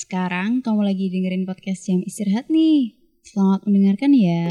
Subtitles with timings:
[0.00, 2.96] Sekarang kamu lagi dengerin podcast jam istirahat nih.
[3.20, 4.48] Selamat mendengarkan ya.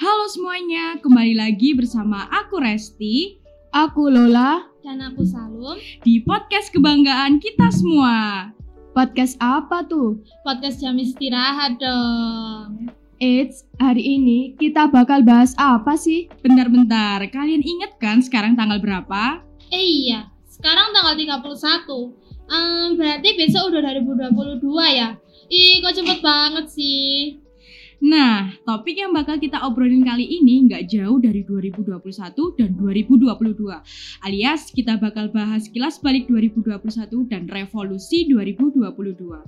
[0.00, 3.44] Halo semuanya, kembali lagi bersama aku Resti
[3.76, 4.72] Aku Lola.
[4.80, 5.76] Dan aku Salum.
[6.00, 8.48] di podcast kebanggaan kita semua.
[8.96, 10.16] Podcast apa tuh?
[10.40, 12.88] Podcast jam istirahat dong.
[13.20, 16.24] Eits, hari ini kita bakal bahas apa sih?
[16.40, 19.44] Bentar-bentar, kalian inget kan sekarang tanggal berapa?
[19.68, 22.12] Eh iya, sekarang tanggal 31.
[22.52, 25.16] Ehm, berarti besok udah 2022 ya?
[25.48, 27.40] Ih, kok cepet banget sih?
[28.00, 33.80] Nah, topik yang bakal kita obrolin kali ini nggak jauh dari 2021 dan 2022.
[34.24, 39.40] Alias kita bakal bahas kilas balik 2021 dan revolusi 2022.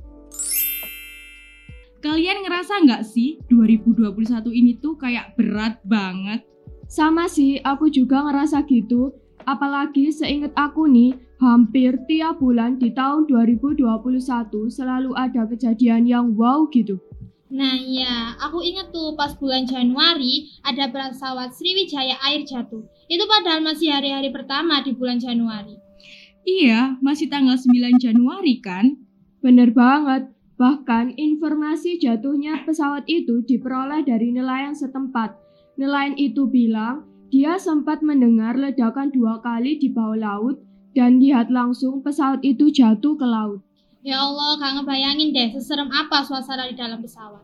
[2.03, 6.45] Kalian ngerasa nggak sih 2021 ini tuh kayak berat banget?
[6.93, 9.22] Sama sih, aku juga ngerasa gitu.
[9.45, 13.83] Apalagi seinget aku nih, hampir tiap bulan di tahun 2021
[14.71, 17.03] selalu ada kejadian yang wow gitu.
[17.53, 22.81] Nah iya, aku inget tuh pas bulan Januari ada pesawat Sriwijaya Air jatuh.
[23.13, 25.77] Itu padahal masih hari-hari pertama di bulan Januari.
[26.43, 28.97] Iya, masih tanggal 9 Januari kan?
[29.45, 30.33] Bener banget.
[30.57, 35.37] Bahkan informasi jatuhnya pesawat itu diperoleh dari nelayan setempat.
[35.77, 40.61] Nelayan itu bilang dia sempat mendengar ledakan dua kali di bawah laut
[40.93, 43.65] dan lihat langsung pesawat itu jatuh ke laut.
[44.05, 47.41] Ya Allah, gak ngebayangin deh seserem apa suasana di dalam pesawat.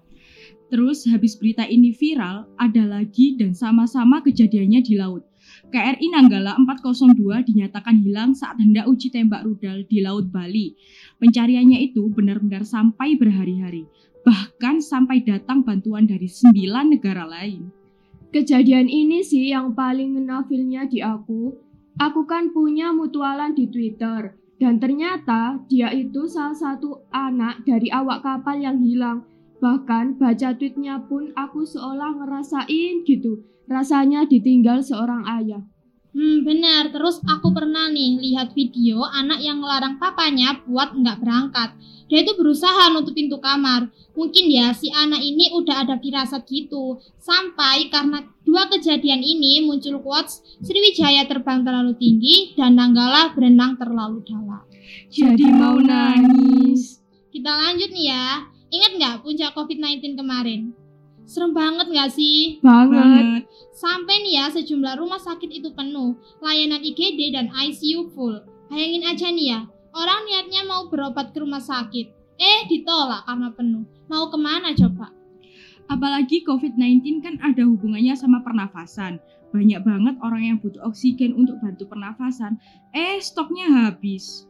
[0.69, 5.25] Terus habis berita ini viral, ada lagi dan sama-sama kejadiannya di laut.
[5.72, 10.77] KRI Nanggala 402 dinyatakan hilang saat hendak uji tembak rudal di Laut Bali.
[11.16, 13.89] Pencariannya itu benar-benar sampai berhari-hari.
[14.28, 17.78] Bahkan sampai datang bantuan dari sembilan negara lain.
[18.29, 21.57] Kejadian ini sih yang paling ngena feel-nya di aku.
[21.97, 24.37] Aku kan punya mutualan di Twitter.
[24.59, 29.25] Dan ternyata dia itu salah satu anak dari awak kapal yang hilang.
[29.65, 33.49] Bahkan baca tweetnya pun aku seolah ngerasain gitu.
[33.65, 35.65] Rasanya ditinggal seorang ayah.
[36.16, 36.88] Hmm, benar.
[36.88, 41.70] Terus aku pernah nih lihat video anak yang ngelarang papanya buat nggak berangkat.
[42.08, 43.92] Dia itu berusaha nutup pintu kamar.
[44.16, 46.96] Mungkin ya si anak ini udah ada firasat gitu.
[47.20, 54.25] Sampai karena dua kejadian ini muncul quotes Sriwijaya terbang terlalu tinggi dan Nanggala berenang terlalu
[54.25, 54.64] dalam.
[55.12, 57.04] Jadi mau nangis.
[57.28, 58.48] Kita lanjut nih ya.
[58.72, 60.72] Ingat nggak puncak COVID-19 kemarin?
[61.28, 62.56] Serem banget nggak sih?
[62.65, 63.44] Banget.
[63.77, 68.41] Sampai nih ya sejumlah rumah sakit itu penuh, layanan IGD dan ICU full.
[68.72, 69.61] Bayangin aja nih ya,
[69.93, 72.06] orang niatnya mau berobat ke rumah sakit,
[72.41, 73.84] eh ditolak karena penuh.
[74.09, 75.12] Mau ke mana coba?
[75.93, 79.21] Apalagi COVID-19 kan ada hubungannya sama pernafasan.
[79.53, 82.56] Banyak banget orang yang butuh oksigen untuk bantu pernafasan.
[82.97, 84.49] Eh, stoknya habis.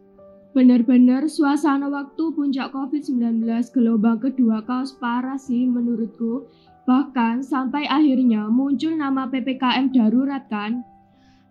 [0.59, 6.51] Bener-bener suasana waktu puncak COVID-19 gelombang kedua kaos parah sih menurutku.
[6.89, 10.81] Bahkan sampai akhirnya muncul nama PPKM darurat kan.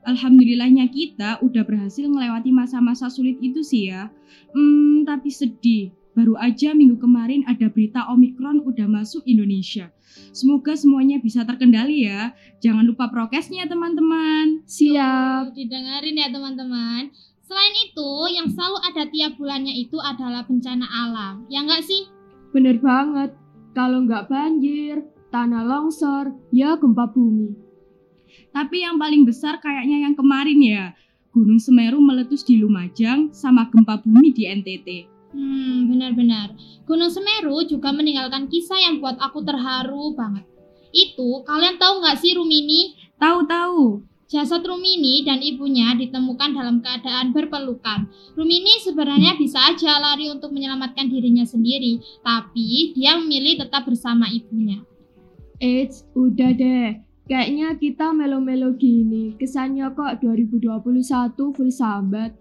[0.09, 4.09] Alhamdulillahnya kita udah berhasil melewati masa-masa sulit itu sih ya.
[4.57, 5.93] Hmm, tapi sedih.
[6.17, 9.93] Baru aja minggu kemarin ada berita Omikron udah masuk Indonesia.
[10.33, 12.33] Semoga semuanya bisa terkendali ya.
[12.57, 14.65] Jangan lupa prokesnya teman-teman.
[14.65, 15.53] Siap.
[15.53, 17.13] Tuh, didengarin ya teman-teman.
[17.45, 21.45] Selain itu, yang selalu ada tiap bulannya itu adalah bencana alam.
[21.53, 22.09] Ya nggak sih?
[22.49, 23.37] Bener banget.
[23.77, 27.53] Kalau nggak banjir, tanah longsor, ya gempa bumi.
[28.51, 30.85] Tapi yang paling besar kayaknya yang kemarin ya.
[31.29, 34.87] Gunung Semeru meletus di Lumajang sama gempa bumi di NTT.
[35.37, 36.55] Hmm, benar-benar.
[36.89, 40.49] Gunung Semeru juga meninggalkan kisah yang buat aku terharu banget.
[40.89, 42.97] Itu, kalian tahu nggak sih Rumini?
[43.21, 44.01] Tahu-tahu.
[44.27, 48.11] Jasad Rumini dan ibunya ditemukan dalam keadaan berpelukan.
[48.35, 54.83] Rumini sebenarnya bisa aja lari untuk menyelamatkan dirinya sendiri, tapi dia memilih tetap bersama ibunya.
[55.57, 57.01] Eits, udah deh.
[57.27, 59.35] Kayaknya kita melo-melo gini.
[59.35, 60.93] Kesannya kok 2021
[61.35, 62.37] full sambat.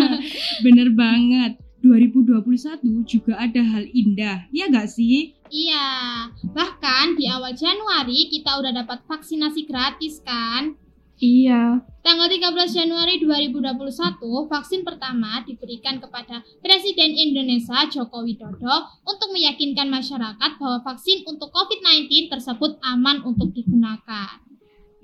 [0.64, 1.60] Bener banget.
[1.82, 5.34] 2021 juga ada hal indah, ya gak sih?
[5.50, 10.78] Iya, bahkan di awal Januari kita udah dapat vaksinasi gratis kan?
[11.22, 19.86] Iya, Tanggal 13 Januari 2021, vaksin pertama diberikan kepada Presiden Indonesia Joko Widodo untuk meyakinkan
[19.86, 24.34] masyarakat bahwa vaksin untuk COVID-19 tersebut aman untuk digunakan.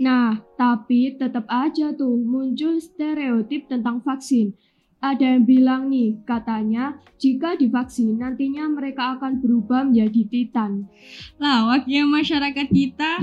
[0.02, 4.58] Nah, tapi tetap aja tuh muncul stereotip tentang vaksin.
[4.98, 10.90] Ada yang bilang nih, katanya jika divaksin nantinya mereka akan berubah menjadi titan.
[11.38, 13.12] Lawak ya masyarakat kita.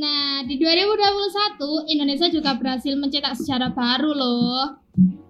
[0.00, 4.80] Nah, di 2021 Indonesia juga berhasil mencetak sejarah baru loh.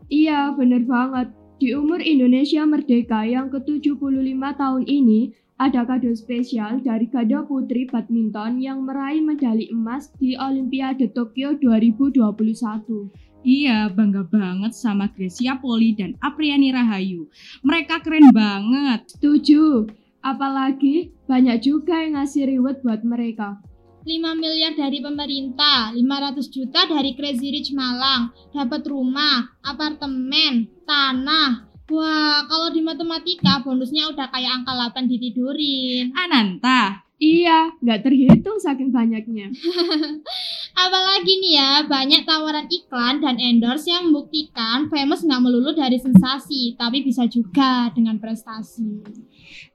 [0.07, 1.35] Iya, bener banget.
[1.59, 8.65] Di umur Indonesia Merdeka yang ke-75 tahun ini, ada kado spesial dari ganda putri badminton
[8.65, 13.13] yang meraih medali emas di Olimpiade Tokyo 2021.
[13.45, 17.29] Iya, bangga banget sama Gracia Poli dan Apriani Rahayu.
[17.61, 19.05] Mereka keren banget.
[19.13, 19.85] Setuju.
[20.25, 23.61] Apalagi banyak juga yang ngasih reward buat mereka.
[24.01, 31.70] 5 miliar dari pemerintah, 500 juta dari Crazy Rich Malang, dapat rumah, apartemen, tanah.
[31.91, 36.15] Wah, kalau di matematika bonusnya udah kayak angka 8 ditidurin.
[36.15, 39.53] Ananta, Iya, nggak terhitung saking banyaknya.
[40.89, 46.81] Apalagi nih ya, banyak tawaran iklan dan endorse yang membuktikan famous nggak melulu dari sensasi,
[46.81, 49.05] tapi bisa juga dengan prestasi.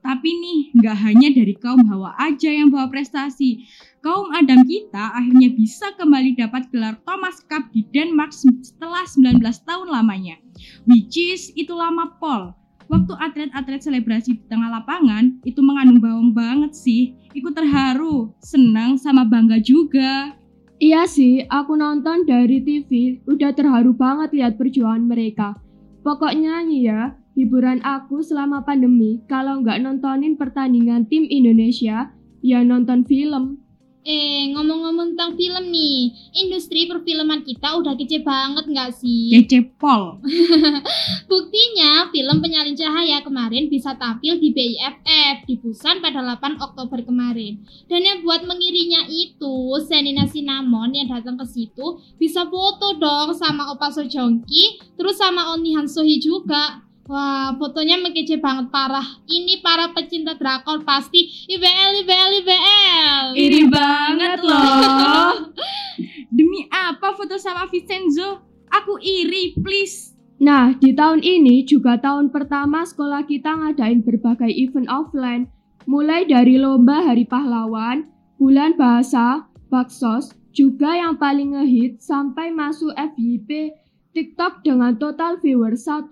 [0.02, 3.62] tapi nih nggak hanya dari kaum Hawa aja yang bawa prestasi.
[4.06, 9.90] Kaum Adam kita akhirnya bisa kembali dapat gelar Thomas Cup di Denmark setelah 19 tahun
[9.90, 10.38] lamanya.
[10.86, 12.54] Which is itu lama Paul.
[12.86, 17.18] Waktu atlet-atlet selebrasi di tengah lapangan, itu mengandung bawang banget sih.
[17.34, 20.38] Ikut terharu, senang sama bangga juga.
[20.78, 25.58] Iya sih, aku nonton dari TV, udah terharu banget lihat perjuangan mereka.
[26.06, 27.02] Pokoknya nih ya,
[27.34, 32.14] hiburan aku selama pandemi, kalau nggak nontonin pertandingan tim Indonesia,
[32.46, 33.65] ya nonton film.
[34.06, 39.34] Eh, ngomong-ngomong tentang film nih, industri perfilman kita udah kece banget nggak sih?
[39.34, 40.22] Kece Paul.
[41.32, 47.66] Buktinya, film Penyalin Cahaya kemarin bisa tampil di BIFF di Busan pada 8 Oktober kemarin.
[47.90, 53.74] Dan yang buat mengirinya itu, Senina Cinnamon yang datang ke situ bisa foto dong sama
[53.74, 56.86] Opa Sojongki, terus sama Oni Han Sohee juga.
[57.06, 59.06] Wah, fotonya mengkece banget parah.
[59.30, 63.26] Ini para pecinta drakor pasti IBL, IBL, IBL.
[63.38, 65.54] Iri banget loh.
[66.36, 68.42] Demi apa foto sama Vincenzo?
[68.74, 70.18] Aku iri, please.
[70.42, 75.46] Nah, di tahun ini juga tahun pertama sekolah kita ngadain berbagai event offline,
[75.86, 78.10] mulai dari lomba Hari Pahlawan,
[78.42, 83.78] Bulan Bahasa, Baksos, juga yang paling ngehit sampai masuk FYP
[84.16, 86.08] TikTok dengan total viewer 1,9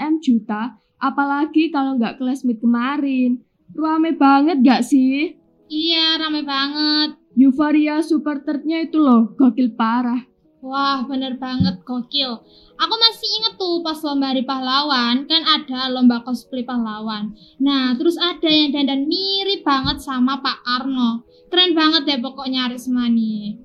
[0.00, 3.44] M juta, apalagi kalau nggak classmate kemarin.
[3.76, 5.36] Rame banget gak sih?
[5.68, 7.20] Iya, rame banget.
[7.36, 10.24] Euforia super third-nya itu loh, gokil parah.
[10.64, 12.32] Wah, bener banget, gokil.
[12.80, 17.36] Aku masih inget tuh pas lomba hari pahlawan, kan ada lomba cosplay pahlawan.
[17.60, 21.28] Nah, terus ada yang dandan mirip banget sama Pak Arno.
[21.52, 23.60] Keren banget deh pokoknya Arisma nih.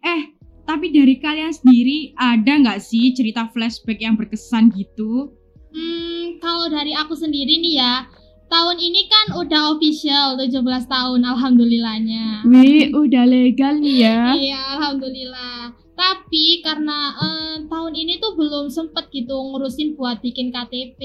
[0.00, 0.39] Eh,
[0.70, 5.34] tapi dari kalian sendiri ada nggak sih cerita flashback yang berkesan gitu?
[5.74, 8.06] Hmm, kalau dari aku sendiri nih ya,
[8.46, 12.46] tahun ini kan udah official 17 tahun, alhamdulillahnya.
[12.46, 14.20] Wih, udah legal nih ya.
[14.38, 15.74] Iya, alhamdulillah.
[16.00, 21.00] Tapi karena eh, tahun ini tuh belum sempet gitu ngurusin buat bikin KTP.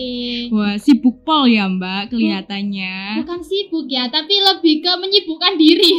[0.55, 3.19] Wah, sibuk Paul ya mbak kelihatannya.
[3.19, 5.91] Bukan sibuk ya, tapi lebih ke menyibukkan diri.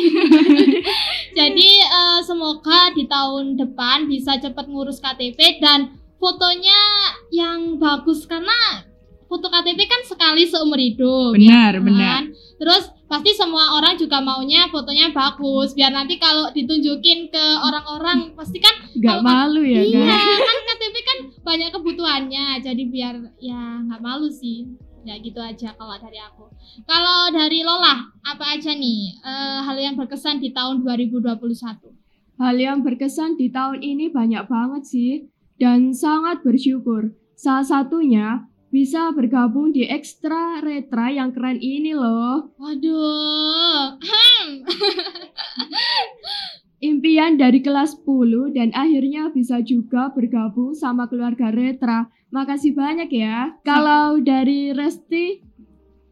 [1.38, 6.80] Jadi eh, semoga di tahun depan bisa cepet ngurus KTP dan fotonya
[7.28, 8.88] yang bagus karena
[9.28, 11.36] foto KTP kan sekali seumur hidup.
[11.36, 11.84] Benar, kan?
[11.84, 12.20] benar.
[12.56, 15.72] Terus pasti semua orang juga maunya fotonya bagus.
[15.72, 20.38] Biar nanti kalau ditunjukin ke orang-orang pasti kan Gak Kalau- malu ya iya kan?
[20.42, 22.46] kan KTP kan banyak kebutuhannya.
[22.60, 24.66] Jadi biar ya nggak malu sih.
[25.06, 26.50] Ya gitu aja kalau dari aku.
[26.82, 31.94] Kalau dari Lola apa aja nih eh, hal yang berkesan di tahun 2021
[32.36, 35.12] Hal yang berkesan di tahun ini banyak banget sih,
[35.56, 37.16] dan sangat bersyukur.
[37.32, 42.52] Salah satunya bisa bergabung di Extra Retra yang keren ini loh.
[42.58, 44.62] waduh Hmm.
[46.76, 52.12] Impian dari kelas 10 dan akhirnya bisa juga bergabung sama keluarga Retra.
[52.28, 53.56] Makasih banyak ya.
[53.64, 55.40] Kalau dari Resti,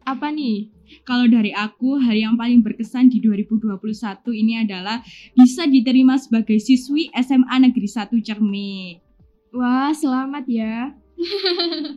[0.09, 0.73] apa nih?
[1.05, 3.77] Kalau dari aku, hal yang paling berkesan di 2021
[4.33, 5.05] ini adalah
[5.37, 9.05] bisa diterima sebagai siswi SMA Negeri 1 Cerme.
[9.53, 11.04] Wah, selamat ya.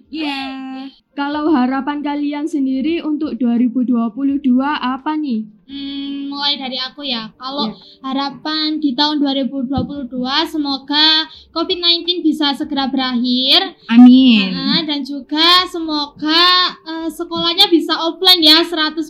[0.09, 0.43] Iya.
[1.19, 5.51] Kalau harapan kalian sendiri untuk 2022 apa nih?
[5.67, 7.29] Hmm, mulai dari aku ya.
[7.35, 7.75] Kalau Ya.
[8.01, 10.09] harapan di tahun 2022
[10.47, 14.49] semoga COVID-19 bisa segera berakhir Amin.
[14.49, 16.47] Nah, dan juga semoga
[16.87, 19.03] eh, sekolahnya bisa offline ya 100%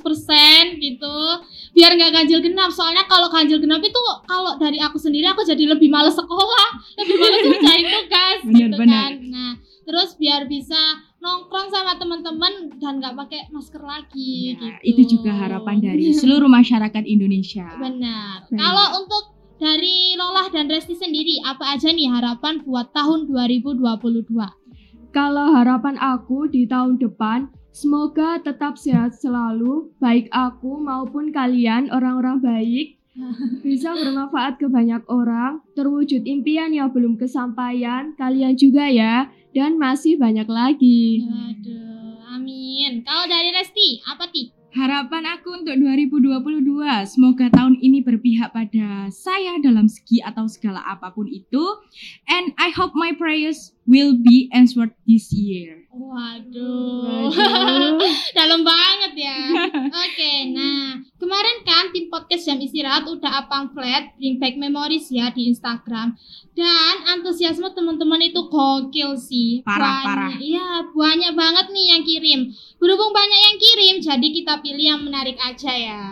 [0.74, 1.16] gitu.
[1.70, 2.72] Biar nggak ganjil genap.
[2.72, 7.16] Soalnya kalau ganjil genap itu kalau dari aku sendiri aku jadi lebih males sekolah, lebih
[7.16, 8.88] males ngerjain tugas Bener, gitu bener.
[8.90, 9.12] kan.
[9.28, 9.52] Nah,
[9.88, 10.76] terus biar bisa
[11.16, 14.64] nongkrong sama teman-teman dan nggak pakai masker lagi Ya, gitu.
[14.84, 17.64] itu juga harapan dari seluruh masyarakat Indonesia.
[17.80, 18.44] Benar.
[18.52, 18.60] Benar.
[18.60, 19.24] Kalau untuk
[19.56, 24.28] dari Lola dan Resti sendiri, apa aja nih harapan buat tahun 2022?
[25.08, 32.38] Kalau harapan aku di tahun depan, semoga tetap sehat selalu, baik aku maupun kalian orang-orang
[32.38, 33.00] baik,
[33.66, 39.26] bisa bermanfaat ke banyak orang, terwujud impian yang belum kesampaian, kalian juga ya,
[39.56, 41.24] dan masih banyak lagi.
[41.24, 43.02] Aduh, amin.
[43.04, 44.52] Kalau dari Resti, apa ti?
[44.68, 46.60] Harapan aku untuk 2022,
[47.08, 51.64] semoga tahun ini berpihak pada saya dalam segi atau segala apa pun itu.
[52.28, 55.88] And I hope my prayers will be answered this year.
[55.88, 57.98] Waduh, Waduh.
[58.38, 59.40] dalam banget ya.
[60.06, 65.32] Oke, nah kemarin kan tim podcast jam istirahat udah up pamflet Bring Back Memories ya
[65.32, 66.14] di Instagram
[66.52, 69.64] dan antusiasme teman-teman itu gokil sih.
[69.64, 70.32] Parah, Banyak- parah.
[70.38, 72.40] Iya, banyak banget nih yang kirim.
[72.78, 76.04] Berhubung banyak yang kirim, jadi kita pilih yang menarik aja ya.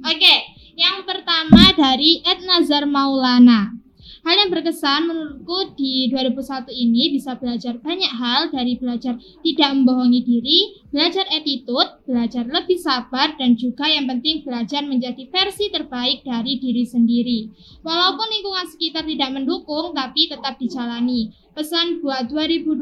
[0.00, 0.34] Oke,
[0.74, 3.72] yang pertama dari Ed Nazar Maulana.
[4.20, 10.20] Hal yang berkesan menurutku di 2001 ini bisa belajar banyak hal dari belajar tidak membohongi
[10.20, 10.58] diri,
[10.92, 16.84] belajar attitude, belajar lebih sabar, dan juga yang penting belajar menjadi versi terbaik dari diri
[16.84, 17.40] sendiri.
[17.80, 21.32] Walaupun lingkungan sekitar tidak mendukung, tapi tetap dijalani.
[21.50, 22.78] Pesan buat 2022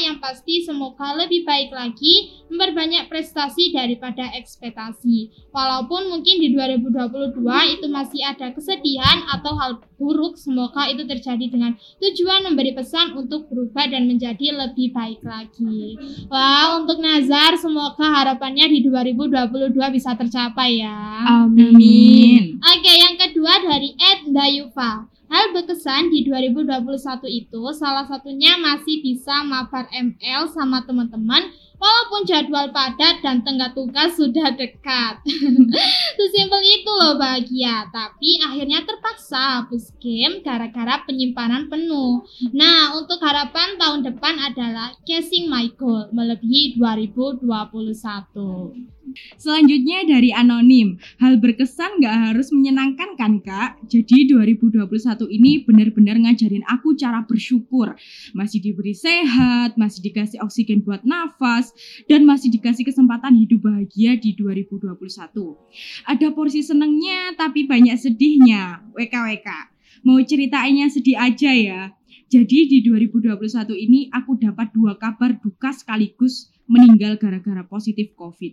[0.00, 5.50] yang pasti semoga lebih baik lagi, memperbanyak prestasi daripada ekspektasi.
[5.52, 7.36] Walaupun mungkin di 2022
[7.76, 13.52] itu masih ada kesedihan atau hal buruk, semoga itu terjadi dengan tujuan memberi pesan untuk
[13.52, 16.00] berubah dan menjadi lebih baik lagi.
[16.32, 20.96] Wah, untuk Nazar semoga harapannya di 2022 bisa tercapai ya.
[21.44, 22.56] Amin.
[22.56, 25.12] Oke, yang kedua dari Ed Dayufa.
[25.26, 32.72] Hal berkesan di 2021 itu salah satunya masih bisa mabar ML sama teman-teman walaupun jadwal
[32.72, 35.20] padat dan tenggat tugas sudah dekat.
[36.16, 42.24] Sesimpel itu loh bahagia, tapi akhirnya terpaksa hapus game gara-gara penyimpanan penuh.
[42.54, 48.95] Nah, untuk harapan tahun depan adalah casing my goal melebihi 2021.
[49.36, 53.80] Selanjutnya dari anonim, hal berkesan gak harus menyenangkan kan kak?
[53.86, 54.86] Jadi 2021
[55.30, 57.94] ini benar-benar ngajarin aku cara bersyukur.
[58.34, 61.70] Masih diberi sehat, masih dikasih oksigen buat nafas,
[62.10, 64.96] dan masih dikasih kesempatan hidup bahagia di 2021.
[66.06, 69.48] Ada porsi senengnya tapi banyak sedihnya, WKWK.
[70.04, 71.82] Mau ceritainnya sedih aja ya.
[72.26, 78.52] Jadi di 2021 ini aku dapat dua kabar duka sekaligus meninggal gara-gara positif COVID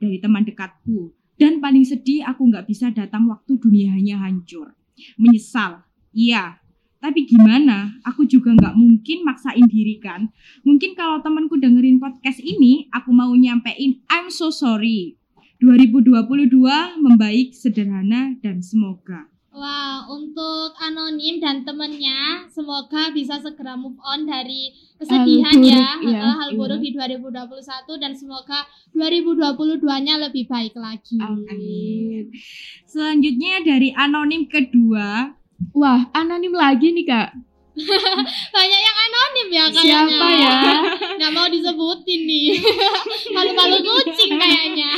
[0.00, 1.12] dari teman dekatku.
[1.40, 4.76] Dan paling sedih aku nggak bisa datang waktu dunianya hancur.
[5.16, 5.80] Menyesal,
[6.12, 6.60] iya.
[7.00, 7.96] Tapi gimana?
[8.04, 10.28] Aku juga nggak mungkin maksain diri kan.
[10.68, 15.16] Mungkin kalau temanku dengerin podcast ini, aku mau nyampein I'm so sorry.
[15.64, 16.52] 2022
[17.00, 19.28] membaik, sederhana, dan semoga.
[19.50, 26.22] Wah, untuk anonim dan temennya, semoga bisa segera move on dari kesedihan buruk, ya, iya,
[26.38, 26.58] hal iya.
[26.58, 27.58] buruk di 2021
[27.98, 28.62] dan semoga
[28.94, 31.18] 2022-nya lebih baik lagi.
[31.18, 32.30] Amin.
[32.86, 35.34] Selanjutnya dari anonim kedua,
[35.76, 37.30] Wah, anonim lagi nih kak.
[38.56, 39.84] Banyak yang anonim ya kayaknya.
[39.84, 40.56] Siapa ya?
[41.16, 42.48] Nggak mau disebutin nih.
[43.36, 44.90] Malu-malu kucing kayaknya.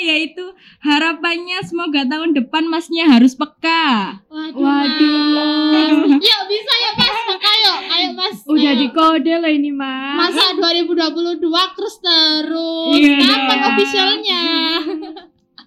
[0.00, 0.44] Yaitu
[0.80, 4.20] harapannya semoga tahun depan masnya harus peka.
[4.32, 4.56] Waduh.
[4.56, 6.08] Waduh.
[6.10, 6.24] Mas.
[6.24, 7.78] Yuk bisa ya Mas, maka yuk.
[7.92, 8.36] Ayo Mas.
[8.48, 8.80] Udah ayo.
[8.80, 10.16] di kode loh ini mas.
[10.32, 12.94] Masa 2022 terus terus.
[12.96, 13.68] Iya Kapan dong.
[13.74, 14.44] officialnya?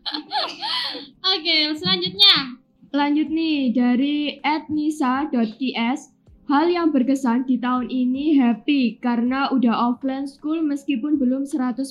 [1.33, 2.35] Oke, selanjutnya.
[2.93, 4.37] Lanjut nih dari
[4.69, 6.13] @nisa.ts
[6.43, 11.87] Hal yang berkesan di tahun ini happy karena udah offline school meskipun belum 100%.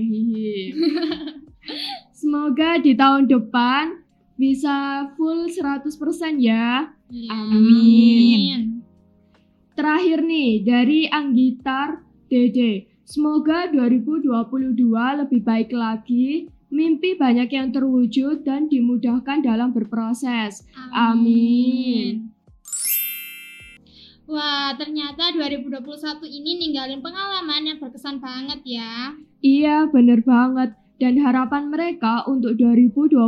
[0.00, 0.72] Hihi.
[2.16, 4.06] Semoga di tahun depan
[4.36, 5.88] bisa full 100%
[6.40, 6.92] ya.
[7.30, 8.84] Amin.
[9.76, 12.00] Terakhir nih dari Anggitar
[12.32, 12.88] Dede.
[13.06, 14.74] Semoga 2022
[15.22, 20.66] lebih baik lagi, mimpi banyak yang terwujud dan dimudahkan dalam berproses.
[20.90, 22.34] Amin.
[24.26, 29.14] Wah, ternyata 2021 ini ninggalin pengalaman yang berkesan banget ya.
[29.38, 30.74] Iya, bener banget.
[30.96, 33.20] Dan harapan mereka untuk 2022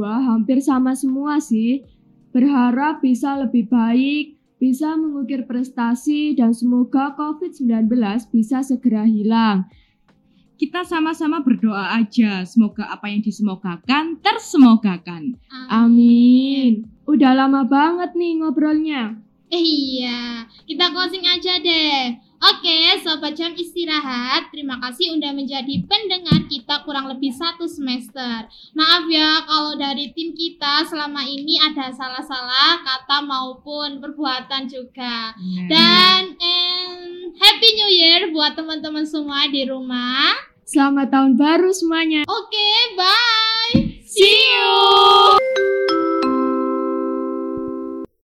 [0.00, 1.84] hampir sama semua sih.
[2.32, 7.92] Berharap bisa lebih baik, bisa mengukir prestasi, dan semoga COVID-19
[8.32, 9.68] bisa segera hilang.
[10.60, 15.40] Kita sama-sama berdoa aja, semoga apa yang disemogakan tersemogakan.
[15.72, 16.84] Amin.
[17.08, 19.16] Udah lama banget nih ngobrolnya.
[19.50, 22.29] Eh, iya, kita closing aja deh.
[22.40, 24.48] Oke, Sobat Jam istirahat.
[24.48, 28.48] Terima kasih udah menjadi pendengar kita kurang lebih satu semester.
[28.72, 35.36] Maaf ya kalau dari tim kita selama ini ada salah-salah kata maupun perbuatan juga.
[35.36, 35.62] Iya.
[35.68, 40.32] Dan and Happy New Year buat teman-teman semua di rumah.
[40.64, 42.24] Selamat tahun baru semuanya.
[42.24, 44.00] Oke, bye.
[44.08, 45.99] See you.